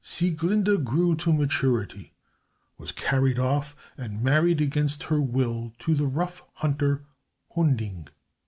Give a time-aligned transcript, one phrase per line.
[0.03, 2.11] Sieglinde, grown to maturity,
[2.75, 7.05] was carried off and married against her will to the rough hunter,
[7.53, 8.07] Hunding.